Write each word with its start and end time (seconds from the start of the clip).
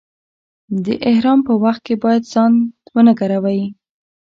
د 0.85 0.87
احرام 1.09 1.39
په 1.47 1.53
وخت 1.63 1.81
کې 1.87 1.95
باید 2.03 2.23
ځان 2.33 2.53
و 2.93 2.95
نه 3.07 3.13
ګروئ. 3.19 3.61